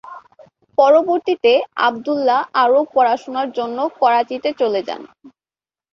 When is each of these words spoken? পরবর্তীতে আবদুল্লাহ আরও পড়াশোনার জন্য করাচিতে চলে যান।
পরবর্তীতে 0.77 1.51
আবদুল্লাহ 1.87 2.39
আরও 2.63 2.79
পড়াশোনার 2.93 3.47
জন্য 3.57 3.77
করাচিতে 4.01 4.49
চলে 4.61 4.81
যান। 4.87 5.01